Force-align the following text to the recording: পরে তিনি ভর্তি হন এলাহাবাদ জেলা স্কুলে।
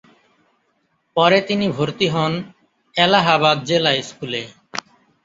পরে 1.17 1.39
তিনি 1.41 1.65
ভর্তি 1.77 2.07
হন 2.13 2.33
এলাহাবাদ 2.95 3.57
জেলা 3.69 3.91
স্কুলে। 4.09 4.41